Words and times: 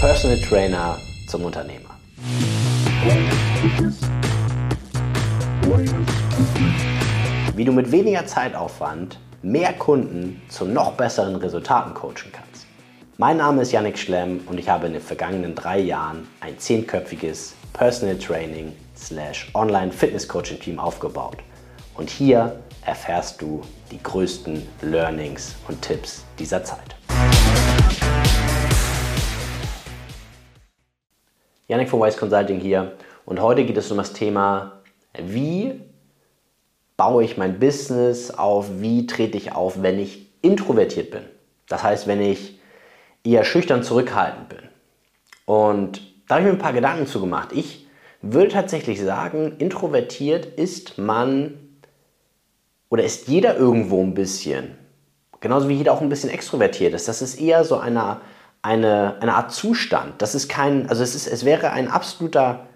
Personal 0.00 0.40
Trainer 0.40 0.98
zum 1.28 1.44
Unternehmer. 1.44 1.90
Wie 7.54 7.64
du 7.66 7.72
mit 7.72 7.92
weniger 7.92 8.24
Zeitaufwand 8.24 9.18
mehr 9.42 9.74
Kunden 9.74 10.40
zu 10.48 10.64
noch 10.64 10.92
besseren 10.92 11.36
Resultaten 11.36 11.92
coachen 11.92 12.32
kannst. 12.32 12.64
Mein 13.18 13.36
Name 13.36 13.60
ist 13.60 13.72
Yannick 13.72 13.98
Schlemm 13.98 14.40
und 14.46 14.58
ich 14.58 14.70
habe 14.70 14.86
in 14.86 14.94
den 14.94 15.02
vergangenen 15.02 15.54
drei 15.54 15.80
Jahren 15.80 16.26
ein 16.40 16.58
zehnköpfiges 16.58 17.54
Personal 17.74 18.16
Training 18.16 18.72
slash 18.96 19.50
Online 19.52 19.92
Fitness 19.92 20.26
Coaching 20.26 20.58
Team 20.58 20.78
aufgebaut. 20.78 21.36
Und 21.94 22.08
hier 22.08 22.58
erfährst 22.86 23.42
du 23.42 23.60
die 23.90 24.02
größten 24.02 24.66
Learnings 24.80 25.56
und 25.68 25.82
Tipps 25.82 26.24
dieser 26.38 26.64
Zeit. 26.64 26.96
Yannick 31.70 31.88
von 31.88 32.00
Wise 32.00 32.18
Consulting 32.18 32.58
hier 32.58 32.96
und 33.24 33.40
heute 33.40 33.64
geht 33.64 33.76
es 33.76 33.92
um 33.92 33.96
das 33.98 34.12
Thema, 34.12 34.80
wie 35.16 35.80
baue 36.96 37.22
ich 37.22 37.36
mein 37.36 37.60
Business 37.60 38.32
auf, 38.32 38.80
wie 38.80 39.06
trete 39.06 39.38
ich 39.38 39.52
auf, 39.52 39.80
wenn 39.80 40.00
ich 40.00 40.26
introvertiert 40.42 41.12
bin. 41.12 41.22
Das 41.68 41.84
heißt, 41.84 42.08
wenn 42.08 42.20
ich 42.20 42.58
eher 43.22 43.44
schüchtern 43.44 43.84
zurückhaltend 43.84 44.48
bin. 44.48 44.62
Und 45.44 46.02
da 46.26 46.34
habe 46.34 46.42
ich 46.42 46.46
mir 46.46 46.58
ein 46.58 46.60
paar 46.60 46.72
Gedanken 46.72 47.06
zu 47.06 47.20
gemacht. 47.20 47.50
Ich 47.52 47.86
würde 48.20 48.48
tatsächlich 48.48 49.00
sagen, 49.00 49.54
introvertiert 49.58 50.46
ist 50.46 50.98
man 50.98 51.54
oder 52.88 53.04
ist 53.04 53.28
jeder 53.28 53.56
irgendwo 53.56 54.02
ein 54.02 54.14
bisschen. 54.14 54.76
Genauso 55.38 55.68
wie 55.68 55.74
jeder 55.74 55.92
auch 55.92 56.00
ein 56.00 56.08
bisschen 56.08 56.30
extrovertiert 56.30 56.94
ist. 56.94 57.06
Das 57.06 57.22
ist 57.22 57.40
eher 57.40 57.62
so 57.62 57.78
eine, 57.78 58.22
eine, 58.62 59.16
eine 59.20 59.34
Art 59.34 59.52
Zustand. 59.52 60.20
Das 60.22 60.34
ist 60.34 60.48
kein, 60.48 60.88
also 60.88 61.02
es, 61.02 61.14
ist, 61.14 61.26
es 61.26 61.44
wäre 61.44 61.70
ein 61.70 61.88
absoluter, 61.88 62.66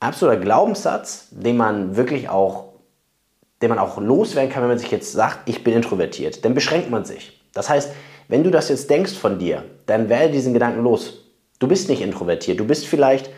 absoluter 0.00 0.38
Glaubenssatz, 0.38 1.28
den 1.30 1.56
man 1.56 1.96
wirklich 1.96 2.28
auch, 2.28 2.72
den 3.60 3.68
man 3.68 3.78
auch 3.78 4.00
loswerden 4.00 4.50
kann, 4.50 4.62
wenn 4.62 4.70
man 4.70 4.78
sich 4.78 4.90
jetzt 4.90 5.12
sagt, 5.12 5.48
ich 5.48 5.62
bin 5.62 5.74
introvertiert. 5.74 6.44
Dann 6.44 6.54
beschränkt 6.54 6.90
man 6.90 7.04
sich. 7.04 7.40
Das 7.54 7.68
heißt, 7.68 7.92
wenn 8.28 8.42
du 8.42 8.50
das 8.50 8.68
jetzt 8.68 8.90
denkst 8.90 9.12
von 9.12 9.38
dir, 9.38 9.64
dann 9.86 10.08
werde 10.08 10.32
diesen 10.32 10.52
Gedanken 10.54 10.82
los. 10.82 11.18
Du 11.58 11.68
bist 11.68 11.88
nicht 11.88 12.02
introvertiert. 12.02 12.58
Du 12.58 12.64
bist 12.64 12.86
vielleicht 12.86 13.30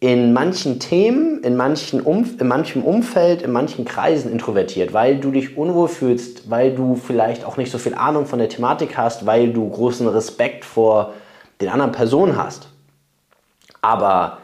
in 0.00 0.32
manchen 0.32 0.78
Themen, 0.78 1.42
in, 1.42 1.56
manchen 1.56 2.00
Umf 2.00 2.40
in 2.40 2.46
manchem 2.46 2.84
Umfeld, 2.84 3.42
in 3.42 3.50
manchen 3.50 3.84
Kreisen 3.84 4.30
introvertiert, 4.30 4.92
weil 4.92 5.18
du 5.18 5.32
dich 5.32 5.56
unwohl 5.56 5.88
fühlst, 5.88 6.48
weil 6.48 6.74
du 6.74 6.94
vielleicht 6.94 7.44
auch 7.44 7.56
nicht 7.56 7.72
so 7.72 7.78
viel 7.78 7.94
Ahnung 7.94 8.24
von 8.24 8.38
der 8.38 8.48
Thematik 8.48 8.96
hast, 8.96 9.26
weil 9.26 9.52
du 9.52 9.68
großen 9.68 10.06
Respekt 10.06 10.64
vor 10.64 11.14
den 11.60 11.68
anderen 11.68 11.92
Personen 11.92 12.36
hast. 12.36 12.68
Aber 13.80 14.38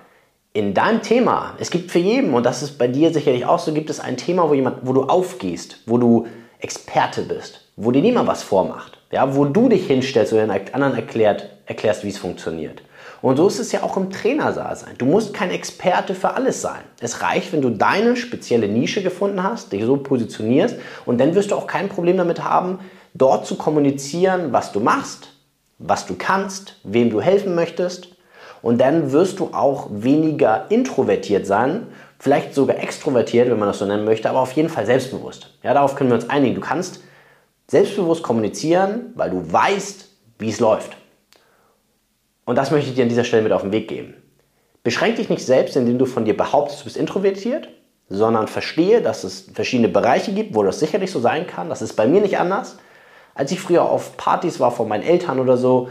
in 0.53 0.73
deinem 0.73 1.03
Thema, 1.03 1.55
es 1.59 1.71
gibt 1.71 1.91
für 1.91 1.99
jeden, 1.99 2.33
und 2.33 2.47
das 2.47 2.63
ist 2.63 2.79
bei 2.79 2.87
dir 2.87 3.13
sicherlich 3.13 3.45
auch 3.45 3.59
so, 3.59 3.73
gibt 3.73 3.91
es 3.91 4.01
ein 4.01 4.17
Thema, 4.17 4.49
wo, 4.49 4.55
jemand, 4.55 4.79
wo 4.83 4.93
du 4.93 5.03
aufgehst, 5.03 5.79
wo 5.87 5.99
du 5.99 6.27
Experte 6.61 7.23
bist, 7.23 7.61
wo 7.77 7.91
dir 7.91 8.03
niemand 8.03 8.29
was 8.29 8.43
vormacht, 8.43 8.99
ja, 9.11 9.35
wo 9.35 9.45
du 9.45 9.69
dich 9.69 9.87
hinstellst 9.87 10.33
und 10.33 10.39
den 10.39 10.51
anderen 10.51 10.95
erklärt, 10.95 11.51
erklärst, 11.67 12.05
wie 12.05 12.09
es 12.09 12.19
funktioniert. 12.19 12.83
Und 13.21 13.37
so 13.37 13.49
ist 13.49 13.59
es 13.59 13.73
ja 13.73 13.83
auch 13.83 13.97
im 13.97 14.11
Trainersaal 14.11 14.77
sein. 14.77 14.95
Du 14.99 15.07
musst 15.07 15.35
kein 15.35 15.51
Experte 15.51 16.15
für 16.15 16.35
alles 16.35 16.61
sein. 16.61 16.83
Es 17.01 17.23
reicht, 17.23 17.53
wenn 17.53 17.63
du 17.63 17.71
deine 17.71 18.17
spezielle 18.17 18.69
Nische 18.69 19.03
gefunden 19.03 19.43
hast, 19.43 19.73
dich 19.73 19.85
so 19.85 19.97
positionierst 19.97 20.77
und 21.07 21.19
dann 21.19 21.35
wirst 21.35 21.51
du 21.51 21.57
auch 21.57 21.67
kein 21.67 21.89
Problem 21.89 22.19
damit 22.19 22.45
haben, 22.45 22.81
dort 23.15 23.47
zu 23.47 23.57
kommunizieren, 23.57 24.53
was 24.53 24.73
du 24.73 24.81
machst, 24.81 25.34
was 25.79 26.07
du 26.07 26.15
kannst, 26.15 26.77
wem 26.85 27.11
du 27.11 27.21
helfen 27.21 27.55
möchtest. 27.55 28.09
Und 28.63 28.81
dann 28.81 29.13
wirst 29.13 29.41
du 29.41 29.51
auch 29.53 29.89
weniger 29.91 30.67
introvertiert 30.71 31.47
sein, 31.47 31.87
vielleicht 32.19 32.55
sogar 32.55 32.79
extrovertiert, 32.79 33.51
wenn 33.51 33.59
man 33.59 33.69
das 33.69 33.79
so 33.79 33.85
nennen 33.85 34.05
möchte, 34.05 34.31
aber 34.31 34.41
auf 34.41 34.53
jeden 34.53 34.71
Fall 34.71 34.87
selbstbewusst. 34.87 35.51
Ja, 35.63 35.75
darauf 35.75 35.97
können 35.97 36.11
wir 36.11 36.15
uns 36.15 36.31
einigen. 36.31 36.55
Du 36.55 36.61
kannst 36.63 37.01
selbstbewusst 37.69 38.23
kommunizieren, 38.23 39.13
weil 39.15 39.31
du 39.31 39.53
weißt, 39.53 40.09
wie 40.39 40.49
es 40.49 40.61
läuft. 40.61 40.97
Und 42.47 42.57
das 42.57 42.71
möchte 42.71 42.91
ich 42.91 42.97
dir 42.97 43.03
an 43.03 43.09
dieser 43.09 43.25
Stelle 43.25 43.43
mit 43.43 43.53
auf 43.53 43.63
den 43.63 43.73
Weg 43.73 43.89
geben. 43.89 44.15
Beschränk 44.83 45.17
dich 45.17 45.31
nicht 45.31 45.45
selbst, 45.45 45.77
indem 45.77 45.99
du 45.99 46.07
von 46.07 46.25
dir 46.25 46.37
behauptest, 46.37 46.81
du 46.81 46.85
bist 46.85 46.97
introvertiert, 46.97 47.69
sondern 48.09 48.49
verstehe, 48.49 49.01
dass 49.01 49.25
es 49.25 49.51
verschiedene 49.53 49.89
Bereiche 49.89 50.33
gibt, 50.33 50.55
wo 50.55 50.63
das 50.63 50.79
sicherlich 50.79 51.11
so 51.11 51.21
sein 51.21 51.47
kann. 51.47 51.71
Das 51.71 51.81
ist 51.81 51.95
bei 51.95 52.07
mir 52.07 52.21
nicht 52.21 52.39
anders. 52.39 52.77
Als 53.35 53.51
ich 53.51 53.61
früher 53.61 53.83
auf 53.83 54.17
Partys 54.17 54.61
war 54.61 54.71
von 54.71 54.89
meinen 54.89 55.03
Eltern 55.03 55.41
oder 55.41 55.57
so, 55.57 55.89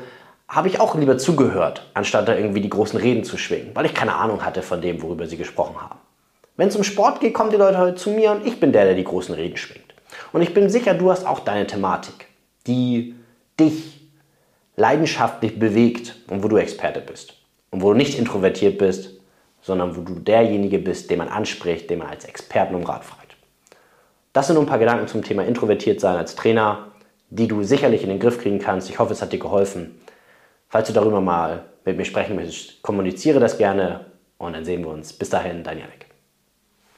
habe 0.47 0.67
ich 0.67 0.79
auch 0.79 0.95
lieber 0.95 1.17
zugehört, 1.17 1.89
anstatt 1.93 2.27
da 2.27 2.35
irgendwie 2.35 2.61
die 2.61 2.69
großen 2.69 2.99
Reden 2.99 3.23
zu 3.23 3.37
schwingen, 3.37 3.71
weil 3.73 3.85
ich 3.85 3.93
keine 3.93 4.15
Ahnung 4.15 4.45
hatte 4.45 4.61
von 4.61 4.81
dem, 4.81 5.01
worüber 5.01 5.25
sie 5.27 5.37
gesprochen 5.37 5.81
haben. 5.81 5.99
Wenn 6.55 6.67
es 6.67 6.75
um 6.75 6.83
Sport 6.83 7.19
geht, 7.19 7.33
kommen 7.33 7.49
die 7.49 7.57
Leute 7.57 7.79
heute 7.79 7.95
zu 7.95 8.11
mir 8.11 8.31
und 8.31 8.45
ich 8.45 8.59
bin 8.59 8.71
der, 8.71 8.85
der 8.85 8.93
die 8.93 9.03
großen 9.03 9.33
Reden 9.33 9.57
schwingt. 9.57 9.93
Und 10.31 10.41
ich 10.41 10.53
bin 10.53 10.69
sicher, 10.69 10.93
du 10.93 11.09
hast 11.09 11.25
auch 11.25 11.39
deine 11.39 11.65
Thematik, 11.65 12.27
die 12.67 13.15
dich 13.59 14.01
leidenschaftlich 14.75 15.57
bewegt 15.59 16.15
und 16.29 16.43
wo 16.43 16.47
du 16.47 16.57
Experte 16.57 17.01
bist. 17.01 17.35
Und 17.71 17.81
wo 17.81 17.91
du 17.91 17.97
nicht 17.97 18.17
introvertiert 18.17 18.77
bist, 18.77 19.11
sondern 19.61 19.95
wo 19.95 20.01
du 20.01 20.19
derjenige 20.19 20.77
bist, 20.77 21.09
den 21.09 21.17
man 21.17 21.29
anspricht, 21.29 21.89
den 21.89 21.99
man 21.99 22.09
als 22.09 22.25
Experten 22.25 22.75
um 22.75 22.83
Rat 22.83 23.03
fragt. 23.03 23.35
Das 24.33 24.47
sind 24.47 24.55
nur 24.55 24.63
ein 24.63 24.67
paar 24.67 24.79
Gedanken 24.79 25.07
zum 25.07 25.23
Thema 25.23 25.43
introvertiert 25.43 25.99
sein 25.99 26.15
als 26.15 26.35
Trainer, 26.35 26.87
die 27.35 27.47
du 27.47 27.63
sicherlich 27.63 28.03
in 28.03 28.09
den 28.09 28.19
Griff 28.19 28.39
kriegen 28.39 28.59
kannst. 28.59 28.89
Ich 28.89 28.99
hoffe, 28.99 29.13
es 29.13 29.21
hat 29.21 29.33
dir 29.33 29.39
geholfen. 29.39 29.99
Falls 30.67 30.87
du 30.87 30.93
darüber 30.93 31.19
mal 31.19 31.65
mit 31.83 31.97
mir 31.97 32.05
sprechen 32.05 32.35
möchtest, 32.35 32.81
kommuniziere 32.83 33.39
das 33.39 33.57
gerne 33.57 34.05
und 34.37 34.53
dann 34.53 34.65
sehen 34.65 34.83
wir 34.83 34.91
uns. 34.91 35.13
Bis 35.13 35.29
dahin, 35.29 35.63
dein 35.63 35.79
Janik. 35.79 36.12